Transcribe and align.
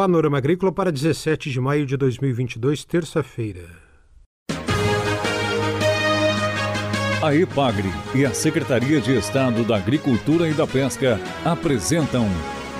Panorama 0.00 0.38
Agrícola 0.38 0.72
para 0.72 0.90
17 0.90 1.50
de 1.50 1.60
maio 1.60 1.84
de 1.84 1.94
2022, 1.94 2.86
terça-feira. 2.86 3.68
A 7.22 7.34
EPAGRE 7.34 7.90
e 8.14 8.24
a 8.24 8.32
Secretaria 8.32 8.98
de 8.98 9.14
Estado 9.14 9.62
da 9.62 9.76
Agricultura 9.76 10.48
e 10.48 10.54
da 10.54 10.66
Pesca 10.66 11.20
apresentam 11.44 12.26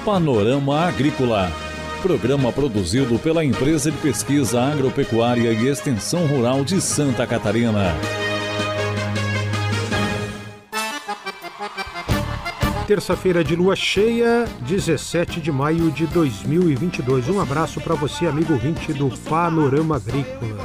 Panorama 0.02 0.80
Agrícola, 0.80 1.52
programa 2.00 2.50
produzido 2.50 3.18
pela 3.18 3.45
Empresa 3.45 3.91
de 3.91 3.98
Pesquisa 3.98 4.59
Agropecuária 4.59 5.52
e 5.52 5.68
Extensão 5.68 6.27
Rural 6.27 6.64
de 6.64 6.80
Santa 6.80 7.27
Catarina. 7.27 7.93
Terça-feira 12.91 13.45
de 13.45 13.54
lua 13.54 13.77
cheia, 13.77 14.46
17 14.62 15.41
de 15.41 15.52
maio 15.52 15.92
de 15.92 16.09
2022. 16.09 17.28
Um 17.28 17.41
abraço 17.41 17.80
para 17.80 17.95
você, 17.95 18.27
amigo 18.27 18.52
ouvinte 18.52 18.92
do 18.92 19.09
Panorama 19.28 19.95
Agrícola. 19.95 20.64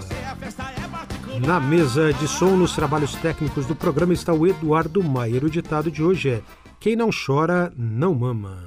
Na 1.45 1.59
mesa 1.59 2.11
de 2.13 2.27
som, 2.27 2.57
nos 2.57 2.73
trabalhos 2.73 3.13
técnicos 3.13 3.67
do 3.67 3.75
programa, 3.75 4.11
está 4.11 4.33
o 4.33 4.47
Eduardo 4.47 5.03
Maier. 5.03 5.45
O 5.45 5.49
ditado 5.51 5.91
de 5.91 6.01
hoje 6.01 6.31
é: 6.31 6.41
Quem 6.79 6.95
não 6.95 7.11
chora, 7.11 7.71
não 7.77 8.15
mama. 8.15 8.57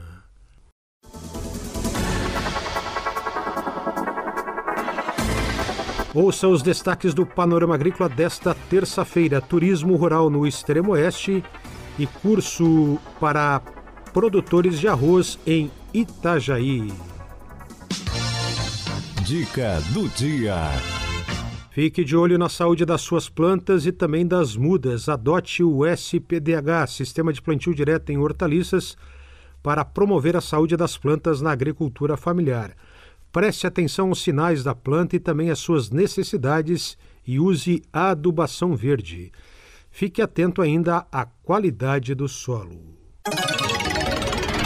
Ouça 6.14 6.46
os 6.46 6.62
destaques 6.62 7.12
do 7.12 7.26
Panorama 7.26 7.74
Agrícola 7.74 8.08
desta 8.08 8.54
terça-feira: 8.70 9.40
Turismo 9.40 9.96
Rural 9.96 10.30
no 10.30 10.46
Extremo 10.46 10.92
Oeste 10.92 11.42
e 11.98 12.06
curso 12.06 12.98
para 13.18 13.60
produtores 14.12 14.78
de 14.78 14.88
arroz 14.88 15.38
em 15.46 15.70
Itajaí. 15.92 16.92
Dica 19.24 19.80
do 19.92 20.08
dia. 20.08 20.56
Fique 21.70 22.02
de 22.04 22.16
olho 22.16 22.38
na 22.38 22.48
saúde 22.48 22.84
das 22.84 23.02
suas 23.02 23.28
plantas 23.28 23.86
e 23.86 23.92
também 23.92 24.26
das 24.26 24.56
mudas. 24.56 25.08
Adote 25.08 25.62
o 25.62 25.86
SPDH, 25.86 26.88
Sistema 26.88 27.32
de 27.32 27.40
Plantio 27.40 27.74
Direto 27.74 28.10
em 28.10 28.18
Hortaliças, 28.18 28.96
para 29.62 29.84
promover 29.84 30.36
a 30.36 30.40
saúde 30.40 30.76
das 30.76 30.96
plantas 30.96 31.40
na 31.40 31.52
agricultura 31.52 32.16
familiar. 32.16 32.74
Preste 33.30 33.66
atenção 33.66 34.08
aos 34.08 34.22
sinais 34.22 34.64
da 34.64 34.74
planta 34.74 35.14
e 35.14 35.20
também 35.20 35.50
às 35.50 35.58
suas 35.58 35.90
necessidades 35.90 36.96
e 37.26 37.38
use 37.38 37.82
a 37.92 38.10
adubação 38.10 38.74
verde. 38.74 39.30
Fique 39.98 40.22
atento 40.22 40.62
ainda 40.62 41.08
à 41.10 41.26
qualidade 41.26 42.14
do 42.14 42.28
solo. 42.28 42.96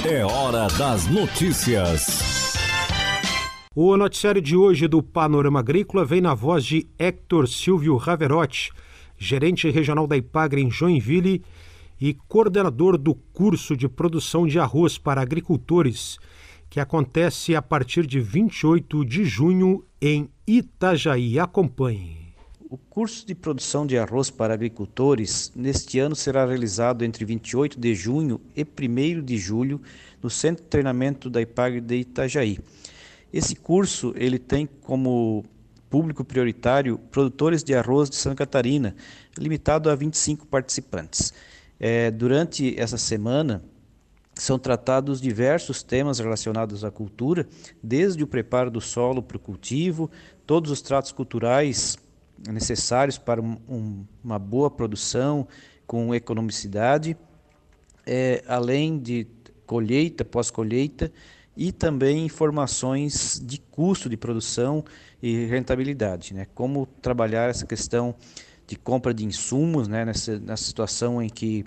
É 0.07 0.23
hora 0.23 0.69
das 0.77 1.07
notícias. 1.07 2.53
O 3.75 3.97
noticiário 3.97 4.43
de 4.43 4.55
hoje 4.55 4.87
do 4.87 5.03
Panorama 5.03 5.61
Agrícola 5.61 6.05
vem 6.05 6.21
na 6.21 6.35
voz 6.35 6.67
de 6.67 6.87
Hector 6.99 7.49
Silvio 7.49 7.97
Raverotti, 7.97 8.73
gerente 9.17 9.71
regional 9.71 10.07
da 10.07 10.19
Ipagre 10.19 10.61
em 10.61 10.71
Joinville 10.71 11.43
e 11.99 12.13
coordenador 12.13 12.99
do 12.99 13.15
curso 13.15 13.75
de 13.75 13.89
produção 13.89 14.47
de 14.47 14.59
arroz 14.59 14.99
para 14.99 15.23
agricultores, 15.23 16.19
que 16.69 16.79
acontece 16.79 17.57
a 17.57 17.63
partir 17.63 18.07
de 18.07 18.21
28 18.21 19.03
de 19.03 19.25
junho 19.25 19.83
em 19.99 20.29
Itajaí. 20.47 21.39
Acompanhe. 21.39 22.22
O 22.73 22.79
curso 22.79 23.27
de 23.27 23.35
produção 23.35 23.87
de 23.87 23.99
arroz 23.99 24.31
para 24.31 24.55
agricultores 24.55 25.53
neste 25.55 25.99
ano 25.99 26.17
será 26.17 26.47
realizado 26.47 27.05
entre 27.05 27.23
28 27.23 27.79
de 27.79 27.95
junho 27.95 28.41
e 28.57 28.65
1 28.65 29.23
de 29.23 29.37
julho 29.37 29.79
no 30.23 30.31
Centro 30.31 30.65
de 30.65 30.71
Treinamento 30.71 31.29
da 31.29 31.43
IPAG 31.43 31.83
de 31.83 31.97
Itajaí. 31.97 32.59
Esse 33.31 33.55
curso 33.57 34.15
ele 34.17 34.39
tem 34.39 34.67
como 34.67 35.45
público 35.91 36.25
prioritário 36.25 36.97
produtores 36.97 37.63
de 37.63 37.75
arroz 37.75 38.09
de 38.09 38.17
Santa 38.17 38.37
Catarina, 38.37 38.97
limitado 39.37 39.91
a 39.91 39.95
25 39.95 40.47
participantes. 40.47 41.35
É, 41.79 42.11
durante 42.11 42.75
essa 42.81 42.97
semana, 42.97 43.63
são 44.35 44.59
tratados 44.59 45.21
diversos 45.21 45.83
temas 45.83 46.19
relacionados 46.19 46.87
à 46.87 46.91
cultura, 46.91 47.47
desde 47.83 48.25
o 48.25 48.27
preparo 48.27 48.71
do 48.71 48.81
solo 48.81 49.23
para 49.23 49.37
o 49.37 49.41
cultivo, 49.41 50.11
todos 50.47 50.71
os 50.71 50.81
tratos 50.81 51.13
culturais 51.13 51.99
necessários 52.51 53.19
para 53.19 53.41
um, 53.41 54.05
uma 54.23 54.39
boa 54.39 54.71
produção 54.71 55.47
com 55.87 56.15
economicidade, 56.15 57.17
é, 58.07 58.43
além 58.49 58.99
de 58.99 59.27
colheita, 59.67 60.25
pós-colheita 60.25 61.13
e 61.57 61.71
também 61.71 62.25
informações 62.25 63.41
de 63.45 63.59
custo 63.59 64.09
de 64.09 64.17
produção 64.17 64.85
e 65.23 65.45
rentabilidade, 65.47 66.35
né? 66.35 66.47
Como 66.55 66.87
trabalhar 67.01 67.51
essa 67.51 67.67
questão 67.67 68.15
de 68.67 68.77
compra 68.77 69.13
de 69.13 69.25
insumos, 69.25 69.87
né? 69.87 70.05
Nessa, 70.05 70.39
nessa 70.39 70.65
situação 70.65 71.23
em 71.23 71.29
que 71.29 71.65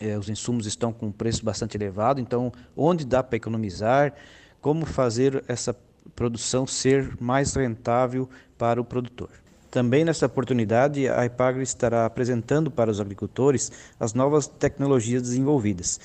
é, 0.00 0.18
os 0.18 0.28
insumos 0.28 0.66
estão 0.66 0.92
com 0.92 1.06
um 1.06 1.12
preço 1.12 1.44
bastante 1.44 1.76
elevado, 1.76 2.20
então 2.20 2.52
onde 2.76 3.04
dá 3.04 3.22
para 3.22 3.36
economizar, 3.36 4.14
como 4.60 4.86
fazer 4.86 5.44
essa 5.46 5.76
produção 6.16 6.66
ser 6.66 7.16
mais 7.20 7.54
rentável 7.54 8.28
para 8.56 8.80
o 8.80 8.84
produtor. 8.84 9.43
Também 9.74 10.04
nessa 10.04 10.26
oportunidade, 10.26 11.08
a 11.08 11.26
Ipagre 11.26 11.64
estará 11.64 12.06
apresentando 12.06 12.70
para 12.70 12.92
os 12.92 13.00
agricultores 13.00 13.72
as 13.98 14.14
novas 14.14 14.46
tecnologias 14.46 15.20
desenvolvidas, 15.20 15.98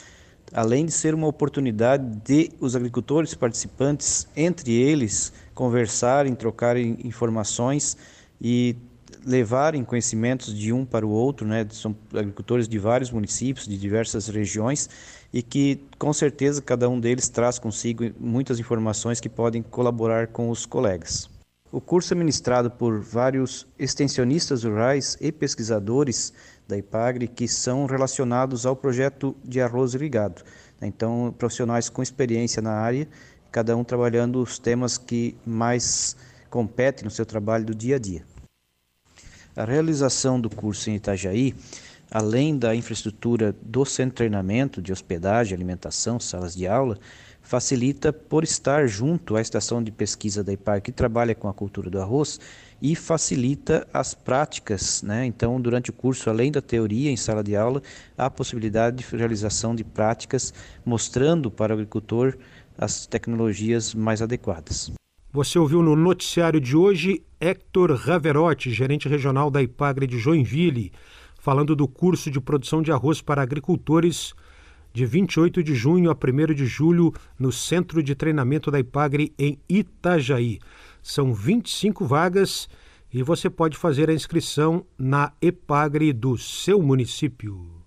além 0.51 0.87
de 0.87 0.91
ser 0.91 1.13
uma 1.13 1.27
oportunidade 1.27 2.03
de 2.25 2.49
os 2.59 2.75
agricultores 2.75 3.35
participantes, 3.35 4.27
entre 4.35 4.73
eles, 4.73 5.31
conversarem, 5.53 6.33
trocarem 6.33 6.97
informações 7.03 7.95
e 8.41 8.75
levarem 9.23 9.83
conhecimentos 9.83 10.51
de 10.51 10.73
um 10.73 10.83
para 10.83 11.05
o 11.05 11.11
outro, 11.11 11.45
né? 11.45 11.67
São 11.69 11.95
agricultores 12.11 12.67
de 12.67 12.79
vários 12.79 13.11
municípios, 13.11 13.67
de 13.67 13.77
diversas 13.77 14.27
regiões 14.29 14.89
e 15.31 15.43
que 15.43 15.79
com 15.99 16.11
certeza 16.11 16.59
cada 16.59 16.89
um 16.89 16.99
deles 16.99 17.29
traz 17.29 17.59
consigo 17.59 18.03
muitas 18.19 18.59
informações 18.59 19.19
que 19.19 19.29
podem 19.29 19.61
colaborar 19.61 20.25
com 20.25 20.49
os 20.49 20.65
colegas. 20.65 21.29
O 21.71 21.79
curso 21.79 22.13
é 22.13 22.17
ministrado 22.17 22.71
por 22.71 22.99
vários 22.99 23.67
extensionistas 23.77 24.63
rurais 24.63 25.15
e 25.21 25.31
pesquisadores 25.31 26.33
da 26.67 26.75
IPAGRE 26.75 27.27
que 27.27 27.47
são 27.47 27.85
relacionados 27.85 28.65
ao 28.65 28.75
projeto 28.75 29.35
de 29.43 29.61
arroz 29.61 29.93
irrigado. 29.93 30.41
Então, 30.81 31.33
profissionais 31.37 31.87
com 31.87 32.01
experiência 32.01 32.59
na 32.59 32.71
área, 32.71 33.07
cada 33.51 33.77
um 33.77 33.83
trabalhando 33.83 34.41
os 34.41 34.57
temas 34.57 34.97
que 34.97 35.37
mais 35.45 36.15
competem 36.49 37.05
no 37.05 37.11
seu 37.11 37.25
trabalho 37.25 37.65
do 37.65 37.75
dia 37.75 37.97
a 37.97 37.99
dia. 37.99 38.25
A 39.55 39.63
realização 39.63 40.41
do 40.41 40.49
curso 40.49 40.89
em 40.89 40.95
Itajaí, 40.95 41.53
além 42.09 42.57
da 42.57 42.75
infraestrutura 42.75 43.55
do 43.61 43.85
centro 43.85 44.11
de 44.11 44.15
treinamento, 44.15 44.81
de 44.81 44.91
hospedagem, 44.91 45.53
alimentação, 45.53 46.19
salas 46.19 46.55
de 46.55 46.65
aula, 46.67 46.97
facilita 47.49 48.13
por 48.13 48.43
estar 48.43 48.87
junto 48.87 49.35
à 49.35 49.41
estação 49.41 49.81
de 49.81 49.91
pesquisa 49.91 50.43
da 50.43 50.53
IPAR 50.53 50.83
que 50.83 50.91
trabalha 50.91 51.33
com 51.33 51.49
a 51.49 51.53
cultura 51.53 51.89
do 51.89 51.99
arroz 51.99 52.39
e 52.79 52.95
facilita 52.95 53.87
as 53.91 54.13
práticas, 54.13 55.01
né? 55.01 55.25
Então, 55.25 55.59
durante 55.59 55.89
o 55.89 55.93
curso, 55.93 56.29
além 56.29 56.51
da 56.51 56.61
teoria 56.61 57.09
em 57.09 57.17
sala 57.17 57.43
de 57.43 57.55
aula, 57.55 57.81
há 58.15 58.27
a 58.27 58.29
possibilidade 58.29 58.97
de 58.97 59.15
realização 59.17 59.73
de 59.73 59.83
práticas 59.83 60.53
mostrando 60.85 61.49
para 61.49 61.73
o 61.73 61.73
agricultor 61.73 62.37
as 62.77 63.07
tecnologias 63.07 63.95
mais 63.95 64.21
adequadas. 64.21 64.91
Você 65.33 65.57
ouviu 65.57 65.81
no 65.81 65.95
noticiário 65.95 66.61
de 66.61 66.77
hoje 66.77 67.23
Hector 67.39 67.95
Raverotti, 67.95 68.69
gerente 68.69 69.09
regional 69.09 69.49
da 69.49 69.59
IPAGRE 69.59 70.05
de 70.05 70.19
Joinville, 70.19 70.91
falando 71.41 71.75
do 71.75 71.87
curso 71.87 72.29
de 72.29 72.39
produção 72.39 72.83
de 72.83 72.91
arroz 72.91 73.21
para 73.21 73.41
agricultores 73.41 74.35
de 74.93 75.05
28 75.05 75.63
de 75.63 75.75
junho 75.75 76.09
a 76.09 76.13
1 76.13 76.53
de 76.53 76.65
julho, 76.65 77.13
no 77.37 77.51
Centro 77.51 78.01
de 78.01 78.15
Treinamento 78.15 78.71
da 78.71 78.79
IPAGRE 78.79 79.33
em 79.37 79.59
Itajaí. 79.67 80.59
São 81.01 81.33
25 81.33 82.05
vagas 82.05 82.67
e 83.13 83.23
você 83.23 83.49
pode 83.49 83.77
fazer 83.77 84.09
a 84.09 84.13
inscrição 84.13 84.85
na 84.97 85.33
EPAGRE 85.41 86.13
do 86.13 86.37
seu 86.37 86.81
município. 86.81 87.79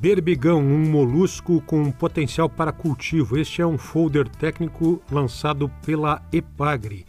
Berbigão, 0.00 0.60
um 0.60 0.88
molusco 0.88 1.60
com 1.66 1.92
potencial 1.92 2.48
para 2.48 2.72
cultivo. 2.72 3.36
Este 3.36 3.60
é 3.60 3.66
um 3.66 3.76
folder 3.76 4.26
técnico 4.26 5.02
lançado 5.12 5.70
pela 5.84 6.22
EPAGRE. 6.32 7.04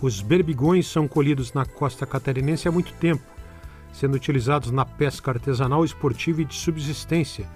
Os 0.00 0.20
berbigões 0.20 0.86
são 0.86 1.08
colhidos 1.08 1.52
na 1.54 1.64
costa 1.64 2.04
catarinense 2.04 2.68
há 2.68 2.72
muito 2.72 2.92
tempo, 2.94 3.24
sendo 3.92 4.14
utilizados 4.14 4.70
na 4.70 4.84
pesca 4.84 5.30
artesanal, 5.30 5.84
esportiva 5.84 6.42
e 6.42 6.44
de 6.44 6.54
subsistência, 6.54 7.48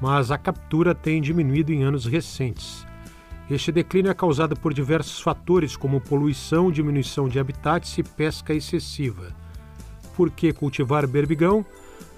mas 0.00 0.30
a 0.30 0.36
captura 0.36 0.94
tem 0.94 1.22
diminuído 1.22 1.72
em 1.72 1.82
anos 1.82 2.04
recentes. 2.04 2.86
Este 3.50 3.72
declínio 3.72 4.10
é 4.10 4.14
causado 4.14 4.54
por 4.54 4.74
diversos 4.74 5.20
fatores, 5.20 5.74
como 5.74 6.00
poluição, 6.00 6.70
diminuição 6.70 7.26
de 7.26 7.40
habitats 7.40 7.96
e 7.96 8.02
pesca 8.02 8.52
excessiva. 8.52 9.34
Por 10.14 10.30
que 10.30 10.52
cultivar 10.52 11.06
berbigão? 11.06 11.64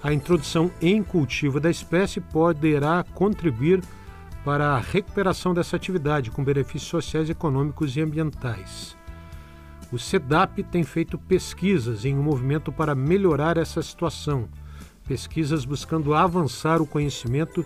A 0.03 0.11
introdução 0.11 0.69
em 0.81 1.01
cultivo 1.01 1.61
da 1.61 1.69
espécie 1.69 2.19
poderá 2.19 3.05
contribuir 3.13 3.81
para 4.43 4.71
a 4.71 4.79
recuperação 4.79 5.53
dessa 5.53 5.77
atividade 5.77 6.31
com 6.31 6.43
benefícios 6.43 6.89
sociais, 6.89 7.29
econômicos 7.29 7.95
e 7.95 8.01
ambientais. 8.01 8.99
O 9.91 9.99
SEDAP 9.99 10.63
tem 10.63 10.83
feito 10.83 11.17
pesquisas 11.17 12.05
em 12.05 12.15
um 12.17 12.23
movimento 12.23 12.71
para 12.71 12.95
melhorar 12.95 13.57
essa 13.57 13.81
situação, 13.81 14.47
pesquisas 15.05 15.65
buscando 15.65 16.13
avançar 16.13 16.81
o 16.81 16.87
conhecimento 16.87 17.65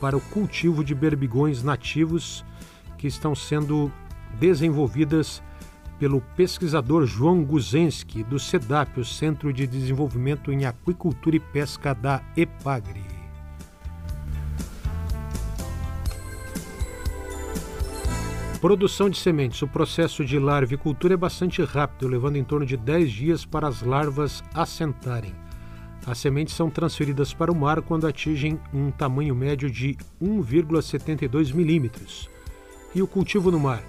para 0.00 0.16
o 0.16 0.20
cultivo 0.20 0.82
de 0.82 0.94
berbigões 0.94 1.62
nativos 1.62 2.42
que 2.96 3.06
estão 3.06 3.34
sendo 3.34 3.92
desenvolvidas 4.40 5.42
pelo 5.98 6.22
pesquisador 6.34 7.06
João 7.06 7.44
Guzensky, 7.44 8.22
do 8.22 8.38
SEDAP, 8.38 9.00
o 9.00 9.04
Centro 9.04 9.52
de 9.52 9.66
Desenvolvimento 9.66 10.50
em 10.50 10.64
Aquicultura 10.64 11.36
e 11.36 11.40
Pesca 11.40 11.94
da 11.94 12.22
EPAGRE. 12.36 13.15
Produção 18.66 19.08
de 19.08 19.16
sementes. 19.16 19.62
O 19.62 19.68
processo 19.68 20.24
de 20.24 20.40
larvicultura 20.40 21.14
é 21.14 21.16
bastante 21.16 21.62
rápido, 21.62 22.08
levando 22.08 22.34
em 22.34 22.42
torno 22.42 22.66
de 22.66 22.76
10 22.76 23.12
dias 23.12 23.44
para 23.44 23.68
as 23.68 23.80
larvas 23.80 24.42
assentarem. 24.52 25.32
As 26.04 26.18
sementes 26.18 26.56
são 26.56 26.68
transferidas 26.68 27.32
para 27.32 27.52
o 27.52 27.54
mar 27.54 27.80
quando 27.80 28.08
atingem 28.08 28.58
um 28.74 28.90
tamanho 28.90 29.36
médio 29.36 29.70
de 29.70 29.96
1,72 30.20 31.54
milímetros. 31.54 32.28
E 32.92 33.00
o 33.00 33.06
cultivo 33.06 33.52
no 33.52 33.60
mar? 33.60 33.84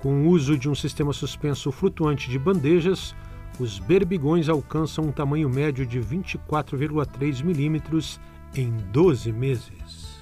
Com 0.00 0.22
o 0.22 0.28
uso 0.30 0.56
de 0.56 0.70
um 0.70 0.74
sistema 0.74 1.12
suspenso 1.12 1.70
flutuante 1.70 2.30
de 2.30 2.38
bandejas, 2.38 3.14
os 3.60 3.78
berbigões 3.78 4.48
alcançam 4.48 5.04
um 5.04 5.12
tamanho 5.12 5.50
médio 5.50 5.84
de 5.84 6.00
24,3 6.00 7.44
milímetros 7.44 8.18
em 8.56 8.74
12 8.90 9.30
meses. 9.32 10.13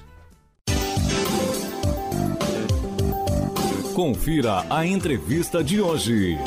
Confira 3.94 4.64
a 4.70 4.86
entrevista 4.86 5.62
de 5.62 5.78
hoje. 5.78 6.38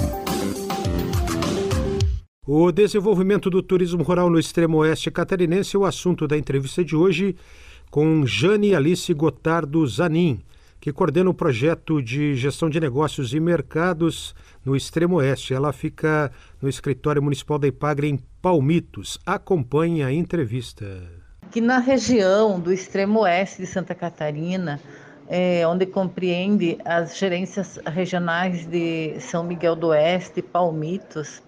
O 2.43 2.71
desenvolvimento 2.71 3.51
do 3.51 3.61
turismo 3.61 4.01
rural 4.01 4.31
no 4.31 4.39
extremo 4.39 4.77
oeste 4.77 5.11
catarinense 5.11 5.75
é 5.75 5.79
o 5.79 5.85
assunto 5.85 6.27
da 6.27 6.35
entrevista 6.35 6.83
de 6.83 6.95
hoje 6.95 7.35
com 7.91 8.25
Jane 8.25 8.73
Alice 8.73 9.13
Gotardo 9.13 9.85
Zanin, 9.85 10.39
que 10.81 10.91
coordena 10.91 11.29
o 11.29 11.35
projeto 11.35 12.01
de 12.01 12.33
gestão 12.33 12.67
de 12.67 12.79
negócios 12.79 13.31
e 13.31 13.39
mercados 13.39 14.33
no 14.65 14.75
extremo 14.75 15.17
oeste. 15.17 15.53
Ela 15.53 15.71
fica 15.71 16.31
no 16.59 16.67
escritório 16.67 17.21
municipal 17.21 17.59
da 17.59 17.67
Ipagre 17.67 18.07
em 18.07 18.19
Palmitos. 18.41 19.19
Acompanhe 19.23 20.01
a 20.01 20.11
entrevista. 20.11 20.85
Aqui 21.43 21.61
na 21.61 21.77
região 21.77 22.59
do 22.59 22.73
extremo 22.73 23.19
oeste 23.19 23.61
de 23.61 23.67
Santa 23.67 23.93
Catarina, 23.93 24.81
é, 25.27 25.65
onde 25.67 25.85
compreende 25.85 26.77
as 26.85 27.17
gerências 27.17 27.79
regionais 27.85 28.65
de 28.65 29.19
São 29.19 29.43
Miguel 29.43 29.75
do 29.75 29.87
Oeste 29.87 30.41
Palmitos, 30.41 31.41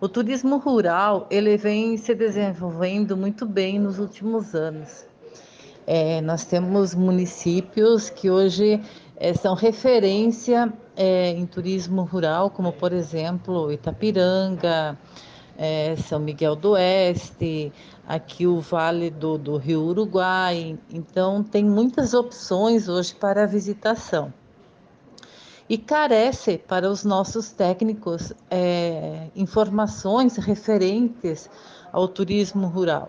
o 0.00 0.08
turismo 0.08 0.58
rural 0.58 1.26
ele 1.30 1.56
vem 1.56 1.96
se 1.96 2.14
desenvolvendo 2.14 3.16
muito 3.16 3.46
bem 3.46 3.78
nos 3.78 3.98
últimos 3.98 4.54
anos. 4.54 5.06
É, 5.86 6.20
nós 6.20 6.44
temos 6.44 6.94
municípios 6.94 8.10
que 8.10 8.30
hoje 8.30 8.80
é, 9.16 9.32
são 9.34 9.54
referência 9.54 10.72
é, 10.96 11.30
em 11.30 11.46
turismo 11.46 12.02
rural, 12.02 12.50
como 12.50 12.72
por 12.72 12.92
exemplo 12.92 13.70
Itapiranga, 13.70 14.98
é, 15.56 15.96
São 15.96 16.18
Miguel 16.18 16.56
do 16.56 16.70
Oeste, 16.70 17.72
aqui 18.06 18.46
o 18.46 18.60
Vale 18.60 19.10
do, 19.10 19.38
do 19.38 19.56
Rio 19.56 19.82
Uruguai. 19.82 20.78
Então, 20.90 21.42
tem 21.42 21.64
muitas 21.64 22.14
opções 22.14 22.88
hoje 22.88 23.14
para 23.14 23.46
visitação. 23.46 24.32
E 25.68 25.78
carece 25.78 26.58
para 26.58 26.90
os 26.90 27.04
nossos 27.04 27.50
técnicos 27.50 28.32
é, 28.50 29.28
informações 29.34 30.36
referentes 30.36 31.48
ao 31.92 32.06
turismo 32.06 32.66
rural 32.66 33.08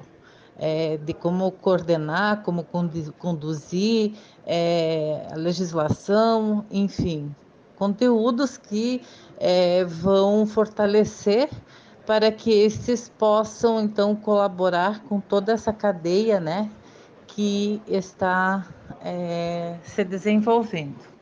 é, 0.57 0.97
de 0.97 1.13
como 1.13 1.51
coordenar, 1.51 2.43
como 2.43 2.65
conduzir 3.17 4.13
é, 4.45 5.27
a 5.31 5.35
legislação, 5.35 6.65
enfim, 6.71 7.33
conteúdos 7.75 8.57
que 8.57 9.01
é, 9.37 9.83
vão 9.83 10.45
fortalecer 10.45 11.49
para 12.05 12.31
que 12.31 12.51
estes 12.51 13.09
possam 13.09 13.81
então 13.81 14.15
colaborar 14.15 15.01
com 15.03 15.19
toda 15.19 15.53
essa 15.53 15.73
cadeia, 15.73 16.39
né, 16.39 16.69
que 17.27 17.81
está 17.87 18.65
é, 19.01 19.75
se 19.83 20.03
desenvolvendo. 20.03 21.15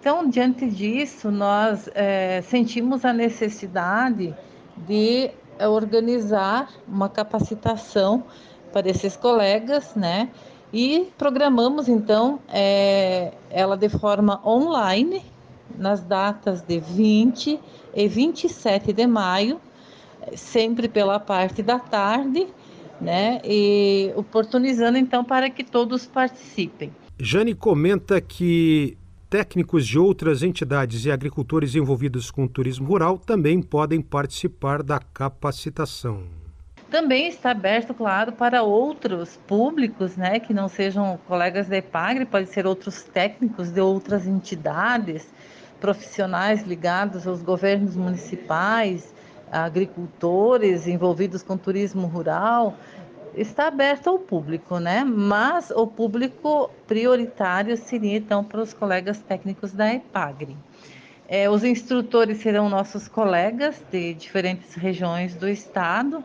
Então, 0.00 0.28
diante 0.28 0.68
disso, 0.68 1.30
nós 1.30 1.88
é, 1.94 2.40
sentimos 2.42 3.04
a 3.04 3.12
necessidade 3.12 4.34
de 4.76 5.30
organizar 5.60 6.70
uma 6.86 7.08
capacitação 7.08 8.24
para 8.72 8.88
esses 8.88 9.16
colegas, 9.16 9.94
né? 9.94 10.28
E 10.72 11.10
programamos 11.16 11.88
então 11.88 12.38
é, 12.48 13.32
ela 13.50 13.76
de 13.76 13.88
forma 13.88 14.40
online 14.46 15.24
nas 15.78 16.02
datas 16.02 16.60
de 16.62 16.78
20 16.78 17.58
e 17.94 18.08
27 18.08 18.92
de 18.92 19.06
maio, 19.06 19.60
sempre 20.34 20.88
pela 20.88 21.20
parte 21.20 21.62
da 21.62 21.78
tarde, 21.78 22.46
né? 23.00 23.40
E 23.44 24.12
oportunizando 24.16 24.98
então 24.98 25.24
para 25.24 25.50
que 25.50 25.62
todos 25.62 26.06
participem. 26.06 26.90
Jane 27.18 27.54
comenta 27.54 28.20
que 28.20 28.96
técnicos 29.28 29.86
de 29.86 29.98
outras 29.98 30.42
entidades 30.42 31.04
e 31.04 31.10
agricultores 31.10 31.74
envolvidos 31.74 32.30
com 32.30 32.44
o 32.44 32.48
turismo 32.48 32.86
rural 32.86 33.18
também 33.18 33.60
podem 33.60 34.00
participar 34.00 34.82
da 34.82 34.98
capacitação. 34.98 36.22
Também 36.90 37.26
está 37.26 37.50
aberto, 37.50 37.92
claro, 37.92 38.32
para 38.32 38.62
outros 38.62 39.36
públicos, 39.46 40.16
né, 40.16 40.38
que 40.38 40.54
não 40.54 40.68
sejam 40.68 41.18
colegas 41.26 41.66
da 41.66 41.76
EPAGRE, 41.78 42.26
pode 42.26 42.48
ser 42.48 42.64
outros 42.64 43.02
técnicos 43.02 43.72
de 43.72 43.80
outras 43.80 44.26
entidades, 44.26 45.28
profissionais 45.80 46.62
ligados 46.62 47.26
aos 47.26 47.42
governos 47.42 47.96
municipais, 47.96 49.12
agricultores 49.50 50.86
envolvidos 50.86 51.42
com 51.42 51.56
turismo 51.56 52.06
rural, 52.06 52.74
está 53.34 53.68
aberto 53.68 54.08
ao 54.08 54.18
público, 54.18 54.78
né? 54.78 55.04
Mas 55.04 55.70
o 55.70 55.86
público 55.86 56.70
prioritário 56.86 57.76
seria 57.76 58.16
então 58.16 58.42
para 58.42 58.60
os 58.60 58.72
colegas 58.72 59.18
técnicos 59.18 59.72
da 59.72 59.92
EPAGRE. 59.92 60.56
É, 61.28 61.50
os 61.50 61.64
instrutores 61.64 62.38
serão 62.38 62.68
nossos 62.68 63.08
colegas 63.08 63.82
de 63.90 64.14
diferentes 64.14 64.74
regiões 64.74 65.34
do 65.34 65.48
estado, 65.48 66.24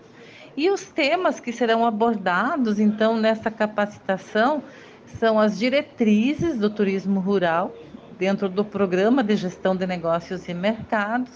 e 0.56 0.70
os 0.70 0.84
temas 0.86 1.40
que 1.40 1.52
serão 1.52 1.86
abordados, 1.86 2.80
então, 2.80 3.18
nessa 3.18 3.50
capacitação 3.50 4.62
são 5.06 5.40
as 5.40 5.58
diretrizes 5.58 6.58
do 6.58 6.70
turismo 6.70 7.20
rural, 7.20 7.74
dentro 8.18 8.48
do 8.48 8.64
programa 8.64 9.24
de 9.24 9.36
gestão 9.36 9.76
de 9.76 9.88
negócios 9.88 10.48
e 10.48 10.54
mercados, 10.54 11.32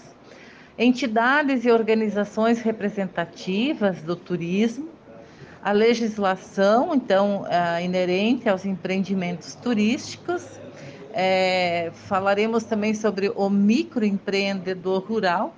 entidades 0.78 1.64
e 1.64 1.70
organizações 1.70 2.60
representativas 2.60 4.02
do 4.02 4.14
turismo, 4.14 4.88
a 5.62 5.72
legislação, 5.72 6.94
então, 6.94 7.46
é, 7.48 7.84
inerente 7.84 8.48
aos 8.48 8.64
empreendimentos 8.64 9.54
turísticos. 9.54 10.44
É, 11.12 11.90
falaremos 11.94 12.64
também 12.64 12.94
sobre 12.94 13.32
o 13.34 13.48
microempreendedor 13.48 15.02
rural, 15.02 15.54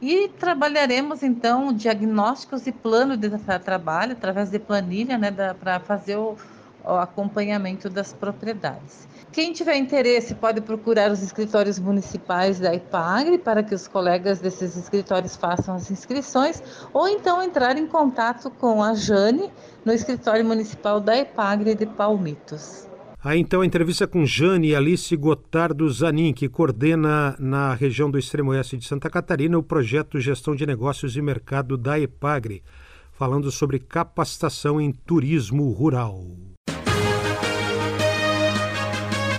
e 0.00 0.28
trabalharemos 0.28 1.22
então 1.22 1.72
diagnósticos 1.72 2.66
e 2.66 2.72
plano 2.72 3.16
de 3.16 3.30
trabalho 3.64 4.12
através 4.12 4.50
de 4.50 4.58
planilha, 4.58 5.18
né, 5.18 5.32
para 5.58 5.80
fazer 5.80 6.16
o, 6.16 6.36
o 6.94 6.98
acompanhamento 6.98 7.88
das 7.90 8.12
propriedades. 8.12 9.06
Quem 9.30 9.52
tiver 9.52 9.76
interesse 9.76 10.34
pode 10.34 10.60
procurar 10.60 11.10
os 11.10 11.22
escritórios 11.22 11.78
municipais 11.78 12.58
da 12.58 12.74
IPAGRE 12.74 13.38
para 13.38 13.62
que 13.62 13.74
os 13.74 13.86
colegas 13.86 14.40
desses 14.40 14.74
escritórios 14.76 15.36
façam 15.36 15.74
as 15.74 15.90
inscrições 15.90 16.62
ou 16.92 17.06
então 17.08 17.42
entrar 17.42 17.76
em 17.76 17.86
contato 17.86 18.50
com 18.50 18.82
a 18.82 18.94
Jane 18.94 19.50
no 19.84 19.92
escritório 19.92 20.44
municipal 20.44 20.98
da 20.98 21.16
IPAGRE 21.18 21.74
de 21.74 21.86
Palmitos. 21.86 22.88
Aí 23.22 23.38
então 23.38 23.60
a 23.60 23.66
entrevista 23.66 24.06
com 24.06 24.24
Jane 24.24 24.74
Alice 24.74 25.14
Gotardo 25.16 25.90
Zanin, 25.90 26.32
que 26.32 26.48
coordena 26.48 27.36
na 27.38 27.74
região 27.74 28.10
do 28.10 28.18
extremo 28.18 28.52
oeste 28.52 28.76
de 28.76 28.86
Santa 28.86 29.10
Catarina 29.10 29.58
o 29.58 29.62
projeto 29.62 30.20
Gestão 30.20 30.54
de 30.54 30.64
Negócios 30.64 31.16
e 31.16 31.20
Mercado 31.20 31.76
da 31.76 31.98
EPAGRE, 31.98 32.62
falando 33.12 33.50
sobre 33.50 33.80
capacitação 33.80 34.80
em 34.80 34.92
turismo 34.92 35.68
rural. 35.72 36.24